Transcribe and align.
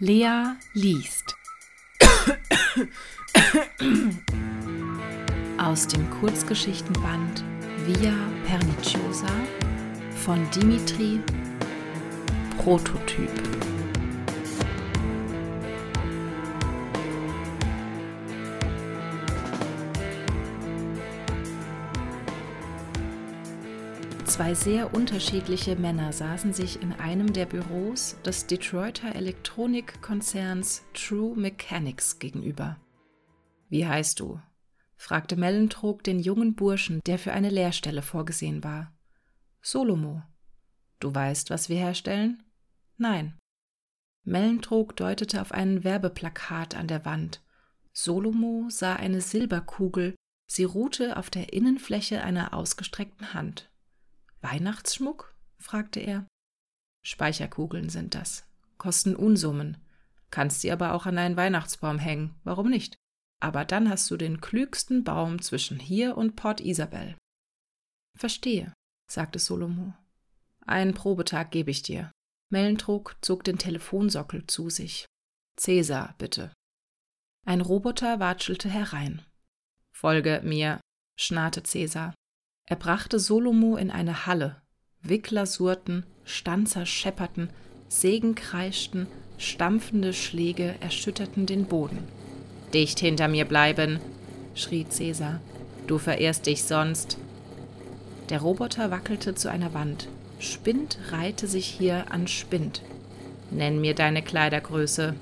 Lea 0.00 0.56
liest. 0.72 1.36
Aus 5.56 5.86
dem 5.86 6.10
Kurzgeschichtenband 6.18 7.44
Via 7.86 8.12
Perniciosa 8.44 9.30
von 10.24 10.44
Dimitri 10.50 11.20
Prototyp. 12.58 13.30
Zwei 24.34 24.54
sehr 24.54 24.92
unterschiedliche 24.92 25.76
Männer 25.76 26.12
saßen 26.12 26.52
sich 26.52 26.82
in 26.82 26.92
einem 26.92 27.32
der 27.32 27.46
Büros 27.46 28.16
des 28.24 28.48
Detroiter 28.48 29.14
Elektronikkonzerns 29.14 30.82
True 30.92 31.36
Mechanics 31.36 32.18
gegenüber. 32.18 32.76
Wie 33.68 33.86
heißt 33.86 34.18
du? 34.18 34.40
fragte 34.96 35.36
Mellentrog 35.36 36.02
den 36.02 36.18
jungen 36.18 36.56
Burschen, 36.56 37.00
der 37.06 37.20
für 37.20 37.32
eine 37.32 37.48
Lehrstelle 37.48 38.02
vorgesehen 38.02 38.64
war. 38.64 38.92
Solomo. 39.62 40.24
Du 40.98 41.14
weißt, 41.14 41.50
was 41.50 41.68
wir 41.68 41.76
herstellen? 41.76 42.42
Nein. 42.96 43.38
Mellentrog 44.24 44.96
deutete 44.96 45.42
auf 45.42 45.52
ein 45.52 45.84
Werbeplakat 45.84 46.74
an 46.74 46.88
der 46.88 47.04
Wand. 47.04 47.40
Solomo 47.92 48.66
sah 48.68 48.96
eine 48.96 49.20
Silberkugel, 49.20 50.16
sie 50.48 50.64
ruhte 50.64 51.18
auf 51.18 51.30
der 51.30 51.52
Innenfläche 51.52 52.24
einer 52.24 52.52
ausgestreckten 52.52 53.32
Hand. 53.32 53.70
Weihnachtsschmuck? 54.44 55.34
fragte 55.58 56.00
er. 56.00 56.26
Speicherkugeln 57.02 57.88
sind 57.88 58.14
das, 58.14 58.46
kosten 58.78 59.16
Unsummen, 59.16 59.78
kannst 60.30 60.60
sie 60.60 60.70
aber 60.70 60.92
auch 60.92 61.06
an 61.06 61.18
einen 61.18 61.36
Weihnachtsbaum 61.36 61.98
hängen, 61.98 62.34
warum 62.44 62.68
nicht? 62.68 62.96
Aber 63.40 63.64
dann 63.64 63.88
hast 63.88 64.10
du 64.10 64.16
den 64.16 64.40
klügsten 64.40 65.02
Baum 65.02 65.40
zwischen 65.40 65.78
hier 65.78 66.16
und 66.16 66.36
Port 66.36 66.60
Isabel. 66.60 67.16
Verstehe, 68.16 68.72
sagte 69.10 69.38
Solomo. 69.38 69.94
Einen 70.66 70.94
Probetag 70.94 71.50
gebe 71.50 71.70
ich 71.70 71.82
dir. 71.82 72.10
Mellentrog 72.50 73.16
zog 73.20 73.44
den 73.44 73.58
Telefonsockel 73.58 74.46
zu 74.46 74.70
sich. 74.70 75.06
Cäsar, 75.56 76.14
bitte. 76.18 76.52
Ein 77.46 77.60
Roboter 77.60 78.20
watschelte 78.20 78.68
herein. 78.68 79.22
Folge 79.92 80.40
mir, 80.44 80.80
schnarrte 81.18 81.62
Cäsar. 81.62 82.14
Er 82.66 82.76
brachte 82.76 83.18
Solomo 83.18 83.76
in 83.76 83.90
eine 83.90 84.26
Halle. 84.26 84.56
Wickler 85.02 85.44
surrten, 85.44 86.06
Stanzer 86.24 86.86
schepperten, 86.86 87.50
Sägen 87.88 88.34
kreischten, 88.34 89.06
stampfende 89.36 90.14
Schläge 90.14 90.74
erschütterten 90.80 91.44
den 91.44 91.66
Boden. 91.66 91.98
Dicht 92.72 92.98
hinter 93.00 93.28
mir 93.28 93.44
bleiben, 93.44 94.00
schrie 94.54 94.86
Cäsar. 94.88 95.40
Du 95.86 95.98
verehrst 95.98 96.46
dich 96.46 96.64
sonst. 96.64 97.18
Der 98.30 98.40
Roboter 98.40 98.90
wackelte 98.90 99.34
zu 99.34 99.50
einer 99.50 99.74
Wand. 99.74 100.08
Spind 100.38 100.98
reihte 101.10 101.46
sich 101.46 101.66
hier 101.66 102.10
an 102.10 102.26
Spind. 102.26 102.80
Nenn 103.50 103.80
mir 103.80 103.94
deine 103.94 104.22
Kleidergröße. 104.22 105.14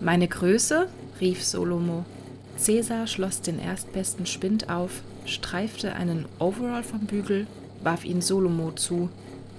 Meine 0.00 0.28
Größe? 0.28 0.88
rief 1.20 1.44
Solomo. 1.44 2.04
Cäsar 2.56 3.08
schloss 3.08 3.40
den 3.42 3.58
erstbesten 3.58 4.26
Spind 4.26 4.70
auf, 4.70 5.02
streifte 5.26 5.94
einen 5.94 6.26
Overall 6.38 6.82
vom 6.82 7.00
Bügel, 7.00 7.46
warf 7.82 8.04
ihn 8.04 8.20
Solomo 8.20 8.72
zu. 8.72 9.10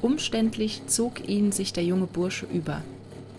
Umständlich 0.02 0.88
zog 0.88 1.28
ihn 1.28 1.52
sich 1.52 1.74
der 1.74 1.84
junge 1.84 2.08
Bursche 2.08 2.46
über. 2.46 2.82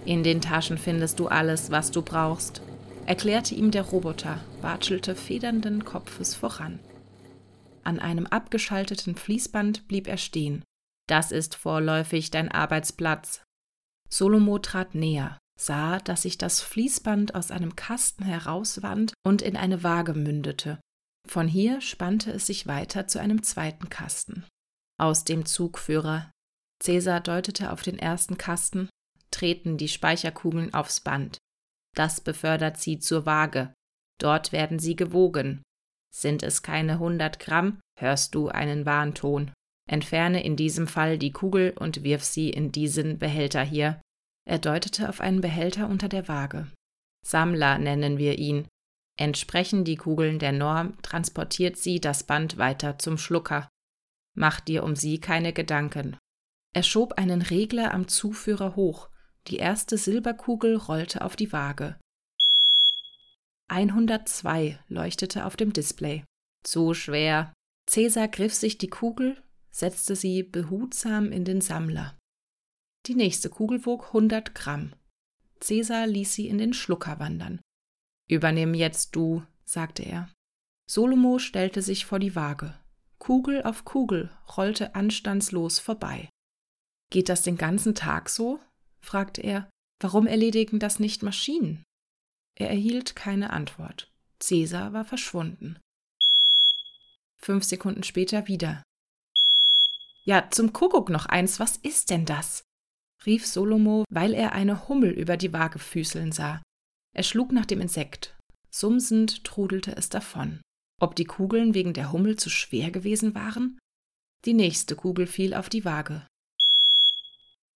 In 0.04 0.22
den 0.22 0.40
Taschen 0.40 0.78
findest 0.78 1.20
du 1.20 1.28
alles, 1.28 1.70
was 1.70 1.90
du 1.90 2.02
brauchst, 2.02 2.62
erklärte 3.06 3.54
ihm 3.54 3.70
der 3.70 3.82
Roboter, 3.82 4.40
watschelte 4.60 5.14
federnden 5.14 5.84
Kopfes 5.84 6.34
voran. 6.34 6.78
An 7.84 7.98
einem 7.98 8.26
abgeschalteten 8.26 9.16
Fließband 9.16 9.88
blieb 9.88 10.06
er 10.06 10.18
stehen. 10.18 10.62
Das 11.08 11.32
ist 11.32 11.56
vorläufig 11.56 12.30
dein 12.30 12.50
Arbeitsplatz. 12.50 13.42
Solomo 14.08 14.58
trat 14.58 14.94
näher, 14.94 15.38
sah, 15.58 15.98
dass 15.98 16.22
sich 16.22 16.38
das 16.38 16.60
Fließband 16.60 17.34
aus 17.34 17.50
einem 17.50 17.76
Kasten 17.76 18.24
herauswand 18.24 19.14
und 19.24 19.42
in 19.42 19.56
eine 19.56 19.82
Waage 19.82 20.14
mündete. 20.14 20.78
Von 21.28 21.48
hier 21.48 21.80
spannte 21.80 22.32
es 22.32 22.46
sich 22.46 22.66
weiter 22.66 23.06
zu 23.06 23.20
einem 23.20 23.42
zweiten 23.42 23.88
Kasten. 23.88 24.44
Aus 25.00 25.24
dem 25.24 25.46
Zugführer. 25.46 26.30
Cäsar 26.82 27.20
deutete 27.20 27.72
auf 27.72 27.82
den 27.82 27.98
ersten 27.98 28.38
Kasten, 28.38 28.88
treten 29.30 29.76
die 29.76 29.88
Speicherkugeln 29.88 30.74
aufs 30.74 31.00
Band. 31.00 31.38
Das 31.96 32.20
befördert 32.20 32.78
sie 32.78 32.98
zur 32.98 33.26
Waage. 33.26 33.72
Dort 34.20 34.52
werden 34.52 34.78
sie 34.78 34.96
gewogen. 34.96 35.62
Sind 36.14 36.42
es 36.42 36.62
keine 36.62 36.98
hundert 36.98 37.38
Gramm, 37.38 37.80
hörst 37.98 38.34
du 38.34 38.48
einen 38.48 38.84
Warnton. 38.84 39.52
Entferne 39.88 40.44
in 40.44 40.56
diesem 40.56 40.86
Fall 40.86 41.18
die 41.18 41.32
Kugel 41.32 41.72
und 41.78 42.04
wirf 42.04 42.22
sie 42.22 42.50
in 42.50 42.72
diesen 42.72 43.18
Behälter 43.18 43.62
hier. 43.62 44.00
Er 44.48 44.58
deutete 44.58 45.08
auf 45.08 45.20
einen 45.20 45.40
Behälter 45.40 45.88
unter 45.88 46.08
der 46.08 46.28
Waage. 46.28 46.70
Sammler 47.26 47.78
nennen 47.78 48.18
wir 48.18 48.38
ihn. 48.38 48.66
Entsprechen 49.16 49.84
die 49.84 49.96
Kugeln 49.96 50.38
der 50.38 50.52
Norm, 50.52 51.00
transportiert 51.02 51.76
sie 51.76 52.00
das 52.00 52.24
Band 52.24 52.56
weiter 52.56 52.98
zum 52.98 53.18
Schlucker. 53.18 53.68
Mach 54.34 54.60
dir 54.60 54.84
um 54.84 54.96
sie 54.96 55.18
keine 55.20 55.52
Gedanken. 55.52 56.16
Er 56.72 56.82
schob 56.82 57.14
einen 57.14 57.42
Regler 57.42 57.92
am 57.92 58.08
Zuführer 58.08 58.76
hoch. 58.76 59.08
Die 59.48 59.56
erste 59.56 59.98
Silberkugel 59.98 60.76
rollte 60.76 61.22
auf 61.22 61.36
die 61.36 61.52
Waage. 61.52 61.98
102 63.68 64.78
leuchtete 64.88 65.44
auf 65.44 65.56
dem 65.56 65.72
Display. 65.72 66.24
Zu 66.62 66.94
schwer. 66.94 67.52
Cäsar 67.86 68.28
griff 68.28 68.54
sich 68.54 68.78
die 68.78 68.88
Kugel, 68.88 69.42
setzte 69.70 70.16
sie 70.16 70.42
behutsam 70.42 71.32
in 71.32 71.44
den 71.44 71.60
Sammler. 71.60 72.16
Die 73.06 73.14
nächste 73.14 73.50
Kugel 73.50 73.84
wog 73.84 74.06
100 74.08 74.54
Gramm. 74.54 74.94
Cäsar 75.60 76.06
ließ 76.06 76.32
sie 76.34 76.48
in 76.48 76.58
den 76.58 76.72
Schlucker 76.72 77.18
wandern. 77.18 77.60
Übernimm 78.32 78.72
jetzt 78.72 79.14
du, 79.14 79.42
sagte 79.66 80.04
er. 80.04 80.32
Solomo 80.86 81.38
stellte 81.38 81.82
sich 81.82 82.06
vor 82.06 82.18
die 82.18 82.34
Waage. 82.34 82.74
Kugel 83.18 83.62
auf 83.62 83.84
Kugel 83.84 84.30
rollte 84.56 84.94
anstandslos 84.94 85.78
vorbei. 85.78 86.30
Geht 87.10 87.28
das 87.28 87.42
den 87.42 87.58
ganzen 87.58 87.94
Tag 87.94 88.30
so? 88.30 88.58
fragte 89.02 89.42
er. 89.42 89.68
Warum 90.00 90.26
erledigen 90.26 90.78
das 90.78 90.98
nicht 90.98 91.22
Maschinen? 91.22 91.84
Er 92.54 92.70
erhielt 92.70 93.14
keine 93.16 93.50
Antwort. 93.50 94.10
Cäsar 94.40 94.94
war 94.94 95.04
verschwunden. 95.04 95.78
Fünf 97.36 97.64
Sekunden 97.64 98.02
später 98.02 98.48
wieder. 98.48 98.82
Ja, 100.24 100.48
zum 100.50 100.72
Kuckuck 100.72 101.10
noch 101.10 101.26
eins, 101.26 101.60
was 101.60 101.76
ist 101.76 102.08
denn 102.08 102.24
das? 102.24 102.64
rief 103.26 103.46
Solomo, 103.46 104.06
weil 104.08 104.32
er 104.32 104.52
eine 104.52 104.88
Hummel 104.88 105.10
über 105.10 105.36
die 105.36 105.52
Waage 105.52 105.78
füßeln 105.78 106.32
sah. 106.32 106.62
Er 107.12 107.22
schlug 107.22 107.52
nach 107.52 107.66
dem 107.66 107.80
Insekt. 107.80 108.34
Sumsend 108.70 109.44
trudelte 109.44 109.96
es 109.96 110.08
davon. 110.08 110.60
Ob 110.98 111.14
die 111.14 111.24
Kugeln 111.24 111.74
wegen 111.74 111.92
der 111.92 112.12
Hummel 112.12 112.36
zu 112.36 112.48
schwer 112.48 112.90
gewesen 112.90 113.34
waren? 113.34 113.78
Die 114.44 114.54
nächste 114.54 114.96
Kugel 114.96 115.26
fiel 115.26 115.54
auf 115.54 115.68
die 115.68 115.84
Waage. 115.84 116.26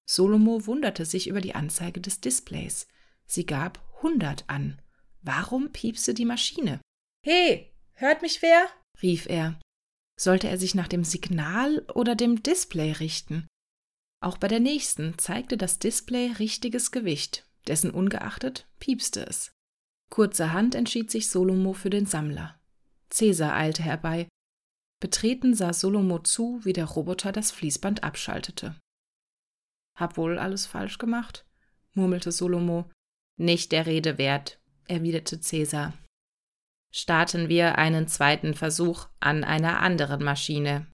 Solomo 0.07 0.67
wunderte 0.67 1.05
sich 1.05 1.29
über 1.29 1.41
die 1.41 1.55
Anzeige 1.55 2.01
des 2.01 2.21
Displays. 2.21 2.87
Sie 3.27 3.45
gab 3.45 3.85
100 3.97 4.49
an. 4.49 4.81
Warum 5.23 5.73
piepste 5.73 6.15
die 6.15 6.25
Maschine? 6.25 6.81
He, 7.23 7.67
hört 7.95 8.23
mich 8.23 8.41
wer? 8.43 8.69
rief 9.03 9.27
er. 9.27 9.59
Sollte 10.19 10.49
er 10.49 10.57
sich 10.57 10.75
nach 10.75 10.89
dem 10.89 11.05
Signal 11.05 11.85
oder 11.95 12.15
dem 12.15 12.43
Display 12.43 12.93
richten? 12.93 13.47
Auch 14.21 14.39
bei 14.39 14.49
der 14.49 14.61
nächsten 14.61 15.19
zeigte 15.19 15.57
das 15.57 15.79
Display 15.79 16.33
richtiges 16.39 16.91
Gewicht, 16.91 17.46
dessen 17.67 17.91
ungeachtet 17.91 18.67
piepste 18.79 19.27
es. 19.27 19.53
Kurzerhand 20.11 20.75
entschied 20.75 21.11
sich 21.11 21.29
Solomo 21.29 21.73
für 21.73 21.91
den 21.91 22.07
Sammler. 22.07 22.59
Cäsar 23.11 23.55
eilte 23.55 23.83
herbei. 23.83 24.29
Betreten 25.01 25.55
sah 25.55 25.73
Solomo 25.73 26.21
zu, 26.21 26.61
wie 26.65 26.73
der 26.73 26.87
Roboter 26.87 27.33
das 27.33 27.51
Fließband 27.51 28.05
abschaltete. 28.05 28.77
Hab 29.95 30.17
wohl 30.17 30.39
alles 30.39 30.67
falsch 30.67 30.99
gemacht? 30.99 31.45
murmelte 31.95 32.31
Solomo. 32.31 32.91
Nicht 33.39 33.73
der 33.73 33.87
Rede 33.87 34.19
wert, 34.19 34.61
erwiderte 34.87 35.41
Cäsar. 35.41 35.95
Starten 36.93 37.49
wir 37.49 37.77
einen 37.79 38.07
zweiten 38.07 38.55
Versuch 38.55 39.09
an 39.21 39.45
einer 39.45 39.81
anderen 39.81 40.23
Maschine. 40.23 40.87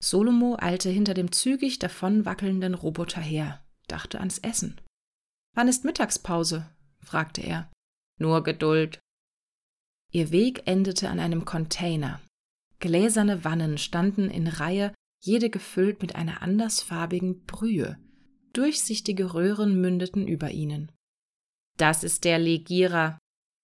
Solomo 0.00 0.56
eilte 0.60 0.90
hinter 0.90 1.14
dem 1.14 1.32
zügig 1.32 1.78
davonwackelnden 1.78 2.74
Roboter 2.74 3.20
her, 3.20 3.64
dachte 3.88 4.18
ans 4.18 4.38
Essen. 4.38 4.80
Wann 5.54 5.68
ist 5.68 5.84
Mittagspause? 5.84 6.66
fragte 7.00 7.42
er. 7.42 7.70
Nur 8.18 8.42
Geduld. 8.42 9.00
Ihr 10.10 10.30
Weg 10.30 10.62
endete 10.66 11.08
an 11.08 11.18
einem 11.18 11.44
Container. 11.44 12.20
Gläserne 12.78 13.44
Wannen 13.44 13.78
standen 13.78 14.30
in 14.30 14.46
Reihe, 14.46 14.92
jede 15.20 15.50
gefüllt 15.50 16.02
mit 16.02 16.16
einer 16.16 16.42
andersfarbigen 16.42 17.44
Brühe. 17.44 17.98
Durchsichtige 18.52 19.34
Röhren 19.34 19.80
mündeten 19.80 20.26
über 20.26 20.50
ihnen. 20.50 20.90
Das 21.78 22.04
ist 22.04 22.24
der 22.24 22.38
Legierer, 22.38 23.18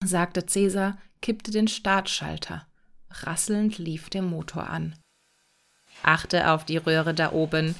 sagte 0.03 0.45
Cäsar, 0.45 0.97
kippte 1.21 1.51
den 1.51 1.67
Startschalter. 1.67 2.67
Rasselnd 3.09 3.77
lief 3.77 4.09
der 4.09 4.21
Motor 4.21 4.69
an. 4.69 4.95
Achte 6.03 6.51
auf 6.51 6.63
die 6.65 6.77
Röhre 6.77 7.13
da 7.13 7.31
oben. 7.31 7.75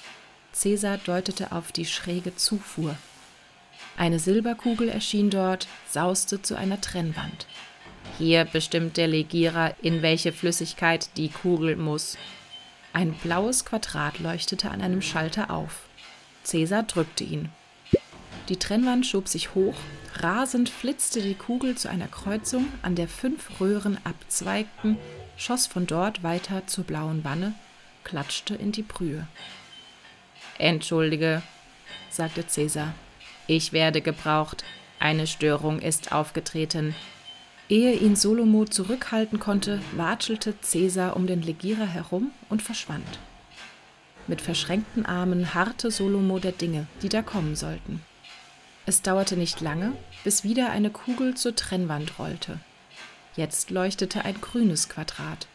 Cäsar 0.52 0.98
deutete 0.98 1.52
auf 1.52 1.72
die 1.72 1.86
schräge 1.86 2.36
Zufuhr. 2.36 2.98
Eine 3.98 4.20
Silberkugel 4.20 4.90
erschien 4.90 5.32
dort, 5.32 5.68
sauste 5.90 6.42
zu 6.44 6.56
einer 6.56 6.80
Trennwand. 6.80 7.48
Hier 8.20 8.46
bestimmt 8.46 8.96
der 8.96 9.08
Legierer, 9.08 9.76
in 9.82 10.04
welche 10.04 10.32
Flüssigkeit 10.32 11.10
die 11.18 11.30
Kugel 11.30 11.76
muss. 11.76 12.16
Ein 12.94 13.14
blaues 13.14 13.66
Quadrat 13.66 14.20
leuchtete 14.20 14.70
an 14.70 14.82
einem 14.82 15.02
Schalter 15.02 15.50
auf. 15.50 15.82
Cäsar 16.44 16.84
drückte 16.84 17.24
ihn. 17.24 17.50
Die 18.50 18.58
Trennwand 18.58 19.06
schob 19.06 19.28
sich 19.28 19.56
hoch, 19.56 19.76
rasend 20.16 20.70
flitzte 20.70 21.22
die 21.22 21.36
Kugel 21.36 21.76
zu 21.76 21.90
einer 21.90 22.08
Kreuzung, 22.08 22.68
an 22.84 22.96
der 22.96 23.08
fünf 23.08 23.60
Röhren 23.60 23.98
abzweigten, 24.04 24.98
schoss 25.38 25.68
von 25.68 25.88
dort 25.88 26.24
weiter 26.24 26.66
zur 26.68 26.84
blauen 26.86 27.24
Wanne, 27.24 27.56
klatschte 28.04 28.56
in 28.56 28.72
die 28.72 28.84
Brühe. 28.84 29.28
Entschuldige, 30.60 31.42
sagte 32.10 32.48
Cäsar. 32.48 32.94
Ich 33.48 33.72
werde 33.72 34.02
gebraucht. 34.02 34.64
Eine 35.00 35.26
Störung 35.26 35.80
ist 35.80 36.12
aufgetreten. 36.12 36.94
Ehe 37.70 37.94
ihn 37.94 38.16
Solomo 38.16 38.66
zurückhalten 38.66 39.40
konnte, 39.40 39.82
watschelte 39.96 40.60
Cäsar 40.62 41.16
um 41.16 41.28
den 41.28 41.42
Legierer 41.42 41.86
herum 41.86 42.32
und 42.50 42.62
verschwand. 42.62 43.20
Mit 44.28 44.42
verschränkten 44.42 45.06
Armen 45.06 45.54
harrte 45.54 45.92
Solomo 45.92 46.40
der 46.40 46.52
Dinge, 46.52 46.88
die 47.02 47.10
da 47.10 47.22
kommen 47.22 47.56
sollten. 47.56 48.02
Es 48.86 49.02
dauerte 49.02 49.38
nicht 49.38 49.62
lange, 49.62 49.94
bis 50.24 50.44
wieder 50.44 50.70
eine 50.70 50.90
Kugel 50.90 51.36
zur 51.36 51.56
Trennwand 51.56 52.20
rollte. 52.20 52.60
Jetzt 53.36 53.70
leuchtete 53.70 54.26
ein 54.26 54.40
grünes 54.42 54.90
Quadrat. 54.90 55.48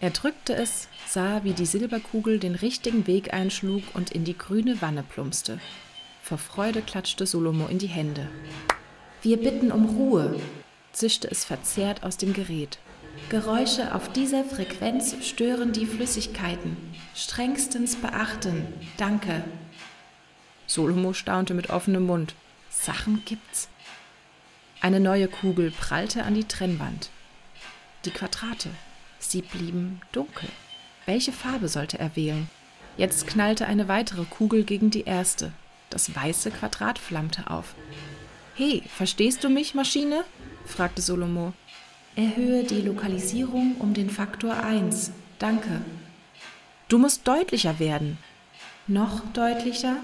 Er 0.00 0.10
drückte 0.10 0.54
es, 0.54 0.88
sah, 1.06 1.44
wie 1.44 1.52
die 1.52 1.66
Silberkugel 1.66 2.38
den 2.38 2.56
richtigen 2.56 3.06
Weg 3.06 3.32
einschlug 3.32 3.82
und 3.94 4.10
in 4.10 4.24
die 4.24 4.36
grüne 4.36 4.82
Wanne 4.82 5.04
plumpste. 5.04 5.60
Vor 6.22 6.38
Freude 6.38 6.82
klatschte 6.82 7.26
Solomo 7.26 7.66
in 7.66 7.78
die 7.78 7.88
Hände. 7.88 8.28
Wir 9.22 9.38
bitten 9.38 9.72
um 9.72 9.96
Ruhe, 9.96 10.38
zischte 10.92 11.28
es 11.28 11.44
verzerrt 11.44 12.04
aus 12.04 12.16
dem 12.16 12.32
Gerät. 12.32 12.78
Geräusche 13.28 13.92
auf 13.92 14.08
dieser 14.12 14.44
Frequenz 14.44 15.16
stören 15.26 15.72
die 15.72 15.84
Flüssigkeiten. 15.84 16.76
Strengstens 17.16 17.96
beachten. 17.96 18.66
Danke. 18.96 19.42
Solomo 20.68 21.12
staunte 21.12 21.54
mit 21.54 21.70
offenem 21.70 22.06
Mund. 22.06 22.36
Sachen 22.70 23.24
gibt's. 23.24 23.68
Eine 24.80 25.00
neue 25.00 25.26
Kugel 25.26 25.72
prallte 25.72 26.22
an 26.22 26.34
die 26.34 26.44
Trennwand. 26.44 27.10
Die 28.04 28.10
Quadrate. 28.10 28.70
Sie 29.18 29.42
blieben 29.42 30.00
dunkel. 30.12 30.48
Welche 31.04 31.32
Farbe 31.32 31.68
sollte 31.68 31.98
er 31.98 32.14
wählen? 32.14 32.48
Jetzt 32.96 33.26
knallte 33.26 33.66
eine 33.66 33.88
weitere 33.88 34.24
Kugel 34.24 34.62
gegen 34.62 34.90
die 34.90 35.02
erste. 35.02 35.52
Das 35.92 36.16
weiße 36.16 36.50
Quadrat 36.50 36.98
flammte 36.98 37.50
auf. 37.50 37.74
Hey, 38.54 38.82
verstehst 38.88 39.44
du 39.44 39.50
mich, 39.50 39.74
Maschine? 39.74 40.24
fragte 40.64 41.02
Solomo. 41.02 41.52
Erhöhe 42.16 42.64
die 42.64 42.80
Lokalisierung 42.80 43.76
um 43.78 43.92
den 43.92 44.08
Faktor 44.08 44.54
1. 44.54 45.12
Danke. 45.38 45.82
Du 46.88 46.96
musst 46.96 47.28
deutlicher 47.28 47.78
werden. 47.78 48.16
Noch 48.86 49.20
deutlicher? 49.34 49.96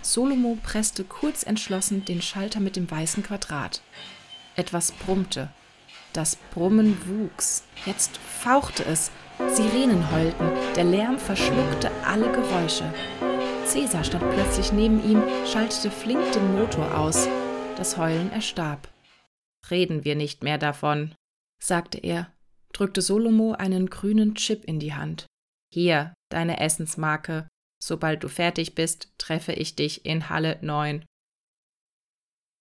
Solomo 0.00 0.56
presste 0.62 1.02
kurz 1.02 1.42
entschlossen 1.42 2.04
den 2.04 2.22
Schalter 2.22 2.60
mit 2.60 2.76
dem 2.76 2.88
weißen 2.88 3.24
Quadrat. 3.24 3.82
Etwas 4.54 4.92
brummte. 4.92 5.48
Das 6.12 6.36
Brummen 6.54 6.96
wuchs. 7.04 7.64
Jetzt 7.84 8.16
fauchte 8.16 8.84
es. 8.84 9.10
Sirenen 9.48 10.08
heulten. 10.12 10.50
Der 10.76 10.84
Lärm 10.84 11.18
verschluckte 11.18 11.90
alle 12.04 12.30
Geräusche. 12.30 12.84
Cäsar 13.68 14.02
stand 14.02 14.24
plötzlich 14.32 14.72
neben 14.72 15.04
ihm, 15.04 15.22
schaltete 15.46 15.90
flink 15.90 16.32
den 16.32 16.54
Motor 16.54 16.96
aus. 16.96 17.28
Das 17.76 17.98
Heulen 17.98 18.32
erstarb. 18.32 18.88
Reden 19.70 20.06
wir 20.06 20.16
nicht 20.16 20.42
mehr 20.42 20.56
davon, 20.56 21.14
sagte 21.62 21.98
er, 21.98 22.32
drückte 22.72 23.02
Solomo 23.02 23.52
einen 23.52 23.90
grünen 23.90 24.36
Chip 24.36 24.64
in 24.64 24.80
die 24.80 24.94
Hand. 24.94 25.26
Hier, 25.70 26.14
deine 26.30 26.60
Essensmarke. 26.60 27.46
Sobald 27.78 28.24
du 28.24 28.28
fertig 28.28 28.74
bist, 28.74 29.12
treffe 29.18 29.52
ich 29.52 29.76
dich 29.76 30.06
in 30.06 30.30
Halle 30.30 30.58
9. 30.62 31.04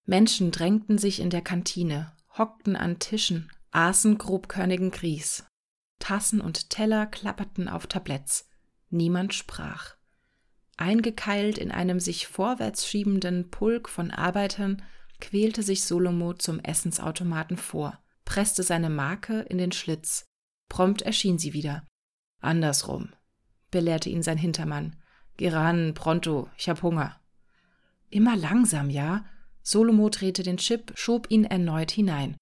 Menschen 0.05 0.51
drängten 0.51 0.97
sich 0.97 1.21
in 1.21 1.29
der 1.29 1.41
Kantine, 1.41 2.11
hockten 2.37 2.75
an 2.75 2.99
Tischen, 2.99 3.49
aßen 3.71 4.17
grobkörnigen 4.17 4.91
Grieß. 4.91 5.45
Tassen 5.99 6.41
und 6.41 6.69
Teller 6.69 7.05
klapperten 7.05 7.69
auf 7.69 7.87
Tabletts. 7.87 8.49
Niemand 8.89 9.33
sprach. 9.33 9.96
Eingekeilt 10.77 11.57
in 11.57 11.71
einem 11.71 11.99
sich 11.99 12.27
vorwärts 12.27 12.87
schiebenden 12.87 13.49
Pulk 13.49 13.89
von 13.89 14.11
Arbeitern 14.11 14.83
quälte 15.19 15.63
sich 15.63 15.83
Solomo 15.83 16.33
zum 16.33 16.59
Essensautomaten 16.59 17.57
vor, 17.57 17.99
presste 18.25 18.61
seine 18.61 18.91
Marke 18.91 19.41
in 19.41 19.57
den 19.57 19.71
Schlitz. 19.71 20.25
Prompt 20.69 21.01
erschien 21.01 21.39
sie 21.39 21.53
wieder. 21.53 21.83
Andersrum, 22.41 23.09
belehrte 23.71 24.09
ihn 24.09 24.21
sein 24.21 24.37
Hintermann. 24.37 24.95
Geh 25.37 25.49
ran, 25.49 25.93
pronto, 25.95 26.49
ich 26.57 26.69
hab 26.69 26.83
Hunger. 26.83 27.19
Immer 28.09 28.35
langsam, 28.35 28.89
ja? 28.91 29.25
Solomo 29.63 30.09
drehte 30.09 30.43
den 30.43 30.57
Chip, 30.57 30.93
schob 30.95 31.27
ihn 31.29 31.43
erneut 31.43 31.91
hinein. 31.91 32.37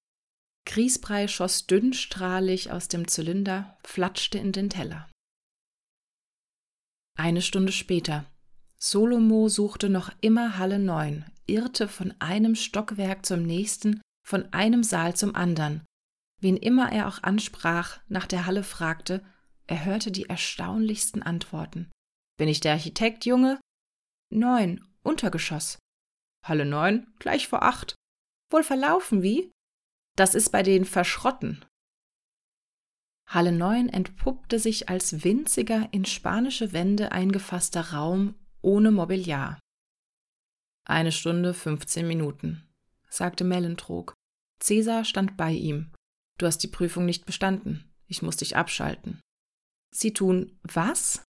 Grießbrei 0.66 1.28
schoss 1.28 1.68
dünnstrahlig 1.68 2.72
aus 2.72 2.88
dem 2.88 3.08
Zylinder, 3.08 3.78
flatschte 3.84 4.38
in 4.38 4.52
den 4.52 4.70
Teller. 4.70 5.08
Eine 7.18 7.42
Stunde 7.42 7.72
später. 7.72 8.26
Solomo 8.78 9.48
suchte 9.48 9.90
noch 9.90 10.12
immer 10.22 10.58
Halle 10.58 10.80
9, 10.80 11.26
irrte 11.48 11.88
von 11.88 12.14
einem 12.20 12.56
Stockwerk 12.56 13.26
zum 13.26 13.44
nächsten, 13.44 14.02
von 14.26 14.52
einem 14.54 14.84
Saal 14.84 15.16
zum 15.16 15.34
andern. 15.34 15.86
Wen 16.42 16.58
immer 16.58 16.92
er 16.92 17.08
auch 17.08 17.24
ansprach, 17.24 18.00
nach 18.10 18.28
der 18.28 18.46
Halle 18.46 18.64
fragte, 18.64 19.26
er 19.66 19.86
hörte 19.86 20.12
die 20.12 20.26
erstaunlichsten 20.26 21.24
Antworten. 21.24 21.90
Bin 22.38 22.50
ich 22.50 22.60
der 22.60 22.74
Architekt, 22.74 23.26
Junge? 23.26 23.60
Neun, 24.30 24.86
Untergeschoss. 25.02 25.80
Halle 26.44 26.66
neun, 26.66 27.08
gleich 27.20 27.48
vor 27.48 27.64
acht. 27.64 27.96
Wohl 28.52 28.64
verlaufen, 28.64 29.24
wie? 29.24 29.52
Das 30.16 30.36
ist 30.36 30.52
bei 30.52 30.64
den 30.64 30.86
Verschrotten. 30.86 31.66
Halle 33.28 33.52
9 33.52 33.90
entpuppte 33.90 34.60
sich 34.60 34.90
als 34.90 35.24
winziger, 35.24 35.90
in 35.92 36.06
spanische 36.06 36.74
Wände 36.74 37.12
eingefasster 37.12 37.92
Raum 37.92 38.36
ohne 38.62 38.92
Mobiliar. 38.92 39.60
Eine 40.88 41.12
Stunde, 41.12 41.54
15 41.54 42.08
Minuten, 42.08 42.68
sagte 43.10 43.44
Mellentrog. 43.44 44.14
Cäsar 44.60 45.04
stand 45.04 45.36
bei 45.36 45.52
ihm. 45.52 45.92
Du 46.38 46.46
hast 46.46 46.60
die 46.60 46.68
Prüfung 46.68 47.06
nicht 47.06 47.26
bestanden. 47.26 47.92
Ich 48.08 48.22
muss 48.22 48.38
dich 48.38 48.56
abschalten. 48.56 49.20
Sie 49.94 50.14
tun 50.14 50.60
was? 50.64 51.24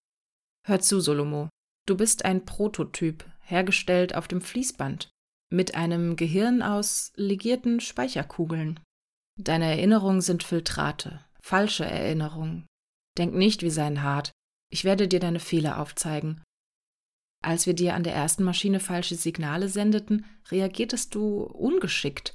Hör 0.64 0.80
zu, 0.80 1.00
Solomo. 1.00 1.48
Du 1.86 1.96
bist 1.96 2.24
ein 2.24 2.44
Prototyp, 2.44 3.24
hergestellt 3.40 4.14
auf 4.14 4.28
dem 4.28 4.40
Fließband, 4.40 5.08
mit 5.50 5.74
einem 5.74 6.16
Gehirn 6.16 6.62
aus 6.62 7.12
legierten 7.14 7.80
Speicherkugeln. 7.80 8.80
Deine 9.38 9.66
Erinnerungen 9.66 10.20
sind 10.20 10.42
Filtrate, 10.42 11.24
falsche 11.46 11.84
Erinnerungen. 11.84 12.66
Denk 13.16 13.34
nicht, 13.34 13.62
wie 13.62 13.70
sein 13.70 14.02
hart. 14.02 14.32
Ich 14.70 14.84
werde 14.84 15.08
dir 15.08 15.20
deine 15.20 15.40
Fehler 15.40 15.80
aufzeigen 15.80 16.42
als 17.46 17.66
wir 17.66 17.74
dir 17.74 17.94
an 17.94 18.02
der 18.02 18.12
ersten 18.12 18.42
Maschine 18.42 18.80
falsche 18.80 19.14
Signale 19.14 19.68
sendeten, 19.68 20.24
reagiertest 20.50 21.14
du 21.14 21.42
ungeschickt. 21.42 22.34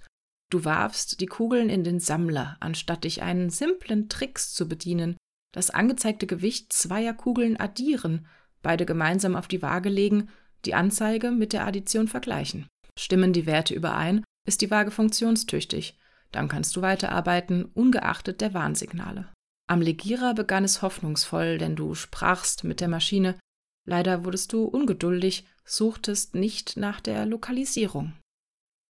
Du 0.49 0.63
warfst 0.63 1.19
die 1.19 1.25
Kugeln 1.25 1.69
in 1.69 1.83
den 1.83 1.99
Sammler, 1.99 2.55
anstatt 2.61 3.03
dich 3.03 3.21
einen 3.21 3.49
simplen 3.49 4.07
Tricks 4.07 4.53
zu 4.53 4.69
bedienen, 4.69 5.17
das 5.53 5.69
angezeigte 5.69 6.27
Gewicht 6.27 6.71
zweier 6.71 7.13
Kugeln 7.13 7.57
addieren, 7.57 8.25
beide 8.61 8.85
gemeinsam 8.85 9.35
auf 9.35 9.49
die 9.49 9.61
Waage 9.61 9.89
legen, 9.89 10.29
die 10.63 10.75
Anzeige 10.75 11.31
mit 11.31 11.51
der 11.51 11.67
Addition 11.67 12.07
vergleichen. 12.07 12.67
Stimmen 12.97 13.33
die 13.33 13.45
Werte 13.45 13.73
überein, 13.73 14.23
ist 14.47 14.61
die 14.61 14.71
Waage 14.71 14.91
funktionstüchtig. 14.91 15.97
Dann 16.31 16.47
kannst 16.47 16.75
du 16.75 16.81
weiterarbeiten, 16.81 17.65
ungeachtet 17.65 18.41
der 18.41 18.53
Warnsignale. 18.53 19.31
Am 19.67 19.81
Legierer 19.81 20.33
begann 20.33 20.63
es 20.63 20.81
hoffnungsvoll, 20.81 21.57
denn 21.57 21.75
du 21.75 21.95
sprachst 21.95 22.63
mit 22.63 22.81
der 22.81 22.87
Maschine, 22.87 23.37
Leider 23.85 24.25
wurdest 24.25 24.53
du 24.53 24.65
ungeduldig, 24.65 25.45
suchtest 25.65 26.35
nicht 26.35 26.77
nach 26.77 27.01
der 27.01 27.25
Lokalisierung. 27.25 28.13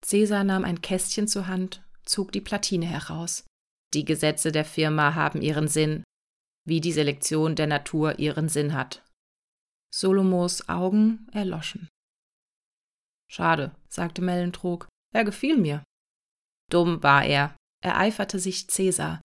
Cäsar 0.04 0.44
nahm 0.44 0.66
ein 0.66 0.82
Kästchen 0.82 1.28
zur 1.28 1.48
Hand, 1.48 1.84
zog 2.06 2.32
die 2.32 2.42
Platine 2.42 2.86
heraus. 2.86 3.46
Die 3.94 4.06
Gesetze 4.06 4.52
der 4.52 4.66
Firma 4.66 5.16
haben 5.16 5.42
ihren 5.42 5.68
Sinn, 5.68 6.04
wie 6.66 6.82
die 6.82 6.92
Selektion 6.92 7.56
der 7.56 7.68
Natur 7.68 8.20
ihren 8.20 8.50
Sinn 8.50 8.74
hat. 8.74 9.04
Solomos 9.94 10.70
Augen 10.70 11.28
erloschen. 11.32 11.88
Schade, 13.30 13.76
sagte 13.88 14.22
Mellentrog. 14.22 14.88
Er 15.14 15.26
gefiel 15.26 15.58
mir. 15.58 15.84
Dumm 16.72 17.04
war 17.04 17.26
er, 17.26 17.56
ereiferte 17.84 18.40
sich 18.40 18.70
Cäsar, 18.70 19.22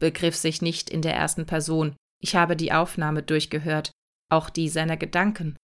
begriff 0.00 0.34
sich 0.34 0.62
nicht 0.62 0.90
in 0.90 1.02
der 1.02 1.14
ersten 1.14 1.46
Person. 1.46 1.94
Ich 2.20 2.34
habe 2.34 2.56
die 2.56 2.72
Aufnahme 2.72 3.22
durchgehört, 3.22 3.90
auch 4.30 4.50
die 4.50 4.68
seiner 4.68 4.96
Gedanken. 4.96 5.56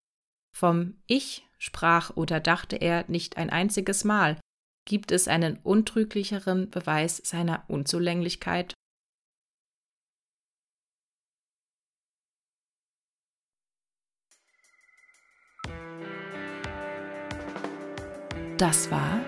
Vom 0.55 1.01
Ich 1.07 1.45
sprach 1.57 2.15
oder 2.15 2.39
dachte 2.39 2.75
er 2.75 3.05
nicht 3.07 3.37
ein 3.37 3.49
einziges 3.49 4.03
Mal. 4.03 4.39
Gibt 4.85 5.11
es 5.11 5.27
einen 5.27 5.57
untrüglicheren 5.57 6.69
Beweis 6.69 7.17
seiner 7.17 7.63
Unzulänglichkeit? 7.67 8.73
Das 18.57 18.91
war 18.91 19.19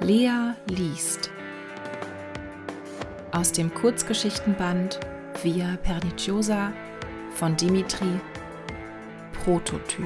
Lea 0.00 0.54
liest 0.66 1.30
aus 3.32 3.52
dem 3.52 3.72
Kurzgeschichtenband 3.72 5.00
Via 5.42 5.76
Perniciosa 5.82 6.72
von 7.32 7.56
Dimitri 7.56 8.20
Prototyp. 9.32 10.04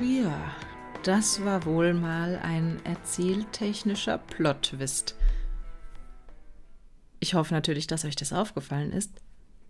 Ja, 0.00 0.32
das 1.02 1.44
war 1.44 1.64
wohl 1.64 1.94
mal 1.94 2.38
ein 2.42 2.80
erzähltechnischer 2.84 4.18
Plot-Twist. 4.18 5.16
Ich 7.20 7.34
hoffe 7.34 7.54
natürlich, 7.54 7.86
dass 7.86 8.04
euch 8.04 8.16
das 8.16 8.32
aufgefallen 8.32 8.92
ist, 8.92 9.23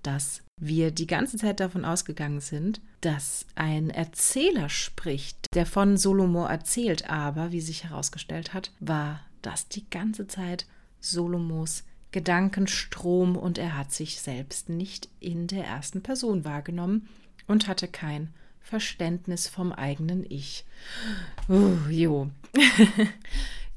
dass 0.06 0.42
wir 0.60 0.90
die 0.90 1.06
ganze 1.06 1.36
Zeit 1.36 1.60
davon 1.60 1.84
ausgegangen 1.84 2.40
sind, 2.40 2.80
dass 3.00 3.46
ein 3.54 3.90
Erzähler 3.90 4.68
spricht, 4.68 5.46
der 5.54 5.66
von 5.66 5.96
Solomo 5.96 6.46
erzählt, 6.46 7.10
aber 7.10 7.52
wie 7.52 7.60
sich 7.60 7.84
herausgestellt 7.84 8.54
hat, 8.54 8.72
war 8.80 9.20
das 9.42 9.68
die 9.68 9.88
ganze 9.90 10.26
Zeit 10.26 10.66
Solomos 11.00 11.84
Gedankenstrom 12.12 13.36
und 13.36 13.58
er 13.58 13.76
hat 13.76 13.92
sich 13.92 14.20
selbst 14.20 14.68
nicht 14.68 15.08
in 15.18 15.48
der 15.48 15.64
ersten 15.64 16.00
Person 16.00 16.44
wahrgenommen 16.44 17.08
und 17.48 17.66
hatte 17.66 17.88
kein 17.88 18.32
Verständnis 18.60 19.48
vom 19.48 19.72
eigenen 19.72 20.24
Ich. 20.30 20.64
Uh, 21.48 21.76
jo. 21.90 22.30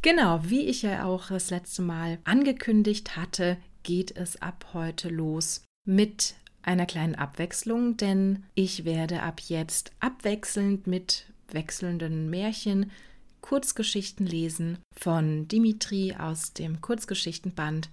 genau, 0.04 0.42
wie 0.44 0.62
ich 0.62 0.84
ja 0.84 1.06
auch 1.06 1.30
das 1.30 1.50
letzte 1.50 1.82
Mal 1.82 2.20
angekündigt 2.24 3.18
hatte, 3.18 3.58
geht 3.82 4.16
es 4.16 4.40
ab 4.40 4.68
heute 4.74 5.10
los 5.10 5.67
mit 5.88 6.36
einer 6.62 6.86
kleinen 6.86 7.16
Abwechslung, 7.16 7.98
denn 7.98 8.44
ich 8.54 8.86
werde 8.86 9.24
ab 9.24 9.42
jetzt 9.48 9.92
abwechselnd 10.00 10.86
mit 10.86 11.26
wechselnden 11.50 12.30
Märchen 12.30 12.92
Kurzgeschichten 13.42 14.26
lesen 14.26 14.78
von 14.92 15.48
Dimitri 15.48 16.16
aus 16.18 16.54
dem 16.54 16.82
Kurzgeschichtenband 16.82 17.90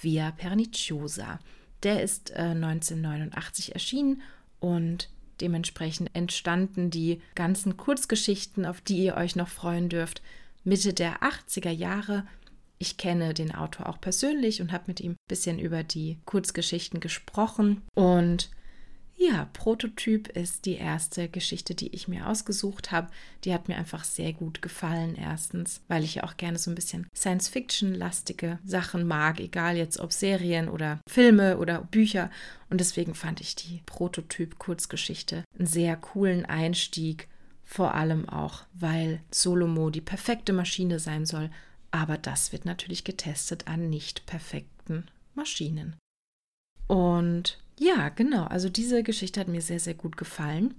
Via 0.00 0.30
Perniciosa. 0.30 1.38
Der 1.82 2.02
ist 2.02 2.30
äh, 2.30 2.54
1989 2.54 3.74
erschienen 3.74 4.22
und 4.58 5.10
Dementsprechend 5.40 6.10
entstanden 6.14 6.90
die 6.90 7.20
ganzen 7.34 7.76
Kurzgeschichten, 7.76 8.64
auf 8.64 8.80
die 8.80 8.98
ihr 8.98 9.16
euch 9.16 9.36
noch 9.36 9.48
freuen 9.48 9.88
dürft, 9.88 10.22
Mitte 10.64 10.94
der 10.94 11.22
80er 11.22 11.70
Jahre. 11.70 12.26
Ich 12.78 12.96
kenne 12.96 13.34
den 13.34 13.54
Autor 13.54 13.88
auch 13.88 14.00
persönlich 14.00 14.60
und 14.60 14.72
habe 14.72 14.84
mit 14.88 15.00
ihm 15.00 15.12
ein 15.12 15.28
bisschen 15.28 15.58
über 15.58 15.82
die 15.82 16.18
Kurzgeschichten 16.24 17.00
gesprochen. 17.00 17.82
Und 17.94 18.50
ja, 19.18 19.48
Prototyp 19.54 20.28
ist 20.28 20.66
die 20.66 20.74
erste 20.74 21.28
Geschichte, 21.28 21.74
die 21.74 21.94
ich 21.94 22.06
mir 22.06 22.28
ausgesucht 22.28 22.92
habe. 22.92 23.08
Die 23.44 23.54
hat 23.54 23.66
mir 23.66 23.76
einfach 23.76 24.04
sehr 24.04 24.34
gut 24.34 24.60
gefallen. 24.60 25.16
Erstens, 25.16 25.80
weil 25.88 26.04
ich 26.04 26.16
ja 26.16 26.24
auch 26.24 26.36
gerne 26.36 26.58
so 26.58 26.70
ein 26.70 26.74
bisschen 26.74 27.06
Science-Fiction-lastige 27.16 28.58
Sachen 28.64 29.06
mag, 29.06 29.40
egal 29.40 29.76
jetzt 29.78 30.00
ob 30.00 30.12
Serien 30.12 30.68
oder 30.68 31.00
Filme 31.08 31.56
oder 31.56 31.80
Bücher. 31.80 32.30
Und 32.68 32.78
deswegen 32.78 33.14
fand 33.14 33.40
ich 33.40 33.56
die 33.56 33.82
Prototyp-Kurzgeschichte 33.86 35.44
einen 35.58 35.66
sehr 35.66 35.96
coolen 35.96 36.44
Einstieg. 36.44 37.28
Vor 37.64 37.94
allem 37.94 38.28
auch, 38.28 38.64
weil 38.74 39.22
Solomo 39.30 39.88
die 39.90 40.02
perfekte 40.02 40.52
Maschine 40.52 40.98
sein 40.98 41.24
soll. 41.24 41.50
Aber 41.96 42.18
das 42.18 42.52
wird 42.52 42.66
natürlich 42.66 43.04
getestet 43.04 43.68
an 43.68 43.88
nicht 43.88 44.26
perfekten 44.26 45.06
Maschinen. 45.34 45.96
Und 46.88 47.58
ja, 47.78 48.10
genau. 48.10 48.44
Also 48.44 48.68
diese 48.68 49.02
Geschichte 49.02 49.40
hat 49.40 49.48
mir 49.48 49.62
sehr, 49.62 49.80
sehr 49.80 49.94
gut 49.94 50.18
gefallen. 50.18 50.74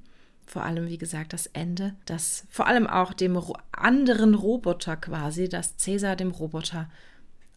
Vor 0.45 0.62
allem, 0.62 0.88
wie 0.88 1.00
gesagt, 1.00 1.33
das 1.33 1.47
Ende, 1.47 1.95
das 2.05 2.45
vor 2.51 2.67
allem 2.67 2.86
auch 2.86 3.13
dem 3.13 3.41
anderen 3.71 4.36
Roboter 4.36 4.95
quasi, 4.95 5.50
dass 5.50 5.77
Cäsar 5.77 6.15
dem 6.15 6.29
Roboter 6.29 6.88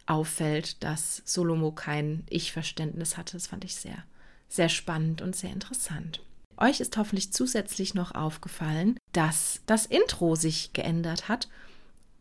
auffällt, 0.07 0.83
dass 0.83 1.21
Solomo 1.27 1.71
kein 1.71 2.25
Ich-Verständnis 2.31 3.19
hatte. 3.19 3.35
Das 3.35 3.47
fand 3.47 3.67
ich 3.67 3.77
sehr, 3.77 4.05
sehr 4.49 4.71
spannend 4.71 5.21
und 5.21 5.37
sehr 5.37 5.53
interessant. 5.53 6.23
Euch 6.57 6.81
ist 6.81 6.97
hoffentlich 6.97 7.31
zusätzlich 7.35 7.93
noch 7.93 8.15
aufgefallen, 8.15 8.97
dass 9.13 9.61
das 9.67 9.85
Intro 9.85 10.35
sich 10.35 10.73
geändert 10.73 11.29
hat. 11.29 11.51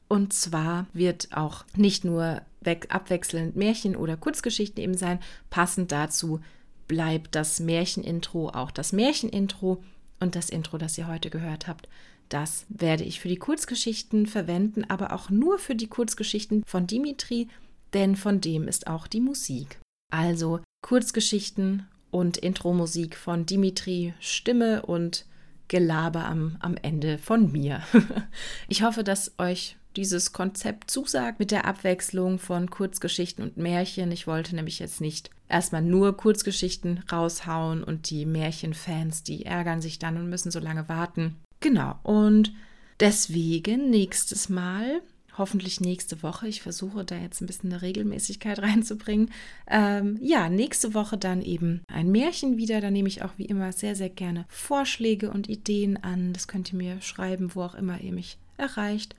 Und 0.10 0.34
zwar 0.34 0.88
wird 0.92 1.30
auch 1.32 1.64
nicht 1.76 2.04
nur 2.04 2.42
abwechselnd 2.90 3.56
Märchen 3.56 3.96
oder 3.96 4.18
Kurzgeschichten 4.18 4.84
eben 4.84 4.98
sein, 4.98 5.20
passend 5.50 5.92
dazu 5.94 6.42
bleibt 6.88 7.36
das 7.36 7.62
Märchenintro 7.62 8.50
auch 8.50 8.72
das 8.72 8.92
Märchenintro 8.92 9.82
und 10.20 10.36
das 10.36 10.50
Intro, 10.50 10.78
das 10.78 10.98
ihr 10.98 11.08
heute 11.08 11.30
gehört 11.30 11.68
habt. 11.68 11.88
Das 12.28 12.66
werde 12.70 13.04
ich 13.04 13.20
für 13.20 13.30
die 13.30 13.38
Kurzgeschichten 13.38 14.26
verwenden, 14.26 14.84
aber 14.84 15.14
auch 15.14 15.30
nur 15.30 15.58
für 15.58 15.76
die 15.76 15.88
Kurzgeschichten 15.88 16.64
von 16.66 16.86
Dimitri, 16.86 17.48
denn 17.94 18.16
von 18.16 18.42
dem 18.42 18.68
ist 18.68 18.88
auch 18.88 19.08
die 19.08 19.22
Musik. 19.22 19.80
Also 20.12 20.60
Kurzgeschichten 20.82 21.88
und 22.12 22.38
Intro-Musik 22.38 23.16
von 23.16 23.46
Dimitri, 23.46 24.14
Stimme 24.20 24.86
und 24.86 25.26
Gelaber 25.68 26.26
am, 26.26 26.58
am 26.60 26.76
Ende 26.78 27.20
von 27.20 27.52
mir. 27.52 27.84
ich 28.68 28.82
hoffe, 28.84 29.04
dass 29.04 29.34
euch 29.38 29.76
dieses 29.96 30.34
Konzept 30.34 30.92
zusagt 30.92 31.40
mit 31.40 31.52
der 31.52 31.66
Abwechslung 31.66 32.40
von 32.40 32.70
Kurzgeschichten 32.70 33.44
und 33.44 33.58
Märchen. 33.58 34.12
Ich 34.12 34.28
wollte 34.28 34.56
nämlich 34.56 34.80
jetzt 34.80 35.02
nicht 35.02 35.30
erstmal 35.48 35.82
nur 35.82 36.16
Kurzgeschichten 36.16 37.04
raushauen 37.12 37.84
und 37.84 38.10
die 38.10 38.26
Märchenfans, 38.26 39.24
die 39.24 39.46
ärgern 39.46 39.82
sich 39.82 40.00
dann 40.00 40.18
und 40.18 40.30
müssen 40.30 40.52
so 40.52 40.60
lange 40.60 40.88
warten. 40.88 41.36
Genau, 41.60 42.00
und 42.04 42.54
deswegen 43.00 43.90
nächstes 43.90 44.48
Mal, 44.48 45.02
hoffentlich 45.38 45.82
nächste 45.82 46.22
Woche, 46.22 46.48
ich 46.48 46.62
versuche 46.62 47.04
da 47.04 47.16
jetzt 47.16 47.42
ein 47.42 47.48
bisschen 47.48 47.72
eine 47.72 47.82
Regelmäßigkeit 47.82 48.60
reinzubringen. 48.62 49.32
Ähm, 49.68 50.18
ja, 50.22 50.50
nächste 50.50 50.94
Woche 50.94 51.18
dann 51.18 51.42
eben 51.42 51.82
ein 51.88 52.12
Märchen 52.12 52.58
wieder. 52.58 52.80
Da 52.80 52.92
nehme 52.92 53.10
ich 53.10 53.24
auch 53.24 53.34
wie 53.38 53.46
immer 53.46 53.72
sehr, 53.72 53.96
sehr 53.96 54.10
gerne 54.10 54.46
Vorschläge 54.50 55.32
und 55.32 55.50
Ideen 55.50 55.98
an. 55.98 56.34
Das 56.34 56.48
könnt 56.48 56.72
ihr 56.72 56.78
mir 56.78 57.02
schreiben, 57.02 57.56
wo 57.56 57.64
auch 57.64 57.76
immer 57.76 58.00
ihr 58.00 58.14
mich 58.14 58.38
erreicht. 58.58 59.16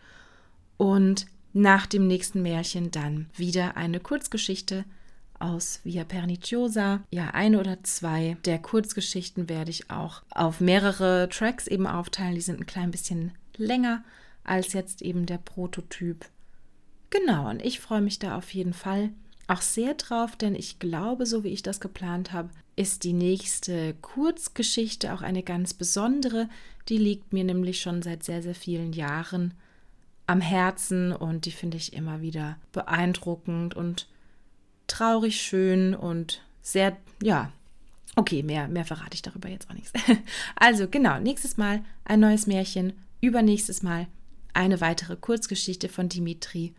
Und 0.80 1.26
nach 1.52 1.84
dem 1.84 2.06
nächsten 2.06 2.40
Märchen 2.40 2.90
dann 2.90 3.28
wieder 3.37 3.76
eine 3.76 4.00
Kurzgeschichte 4.00 4.87
aus 5.38 5.80
Via 5.84 6.04
Perniciosa. 6.04 7.02
Ja, 7.10 7.32
eine 7.32 7.60
oder 7.60 7.84
zwei 7.84 8.38
der 8.46 8.58
Kurzgeschichten 8.58 9.50
werde 9.50 9.70
ich 9.70 9.90
auch 9.90 10.22
auf 10.30 10.58
mehrere 10.62 11.28
Tracks 11.28 11.66
eben 11.66 11.87
aufteilen. 11.87 12.34
Die 12.34 12.40
sind 12.40 12.60
ein 12.60 12.66
klein 12.66 12.92
bisschen 12.92 13.32
länger 13.58 14.02
als 14.42 14.72
jetzt 14.72 15.02
eben 15.02 15.26
der 15.26 15.37
Prototyp. 15.37 16.25
Genau, 17.10 17.50
und 17.50 17.62
ich 17.62 17.78
freue 17.78 18.00
mich 18.00 18.18
da 18.18 18.38
auf 18.38 18.49
jeden 18.54 18.72
Fall 18.72 19.10
auch 19.49 19.60
sehr 19.60 19.92
drauf, 19.92 20.34
denn 20.34 20.54
ich 20.54 20.78
glaube, 20.78 21.26
so 21.26 21.44
wie 21.44 21.49
ich 21.49 21.62
das 21.62 21.80
geplant 21.80 22.32
habe, 22.32 22.49
ist 22.75 23.04
die 23.04 23.12
nächste 23.12 23.92
Kurzgeschichte 24.00 25.12
auch 25.12 25.20
eine 25.20 25.42
ganz 25.42 25.75
besondere. 25.75 26.49
Die 26.88 26.96
liegt 26.96 27.34
mir 27.34 27.44
nämlich 27.44 27.82
schon 27.82 28.00
seit 28.00 28.22
sehr, 28.25 28.40
sehr 28.42 28.54
vielen 28.54 28.94
Jahren 28.94 29.52
am 30.30 30.40
Herzen 30.40 31.12
und 31.12 31.44
die 31.44 31.50
finde 31.50 31.76
ich 31.76 31.92
immer 31.92 32.20
wieder 32.20 32.56
beeindruckend 32.70 33.75
und 33.75 34.06
traurig 34.87 35.40
schön 35.40 35.92
und 35.92 36.42
sehr, 36.62 36.96
ja, 37.20 37.50
okay, 38.14 38.44
mehr, 38.44 38.68
mehr 38.68 38.84
verrate 38.84 39.14
ich 39.14 39.22
darüber 39.22 39.49
jetzt 39.49 39.68
auch 39.68 39.75
nichts. 39.75 39.92
Also 40.54 40.87
genau, 40.87 41.18
nächstes 41.18 41.56
Mal 41.56 41.82
ein 42.04 42.20
neues 42.20 42.46
Märchen, 42.46 42.92
übernächstes 43.20 43.82
Mal 43.82 44.06
eine 44.54 44.80
weitere 44.80 45.16
Kurzgeschichte 45.16 45.88
von 45.88 46.08
Dimitri. 46.08 46.75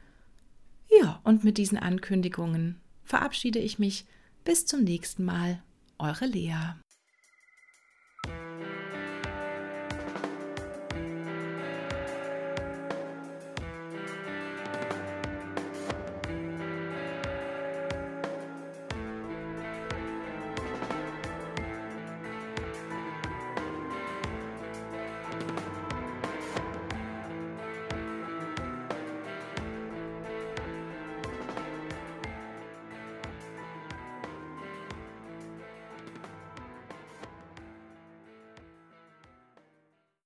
Ja, 1.01 1.19
und 1.25 1.43
mit 1.43 1.57
diesen 1.57 1.77
Ankündigungen 1.77 2.79
verabschiede 3.03 3.59
ich 3.59 3.79
mich. 3.79 4.05
Bis 4.45 4.65
zum 4.65 4.85
nächsten 4.85 5.25
Mal, 5.25 5.61
eure 5.99 6.25
Lea. 6.25 6.75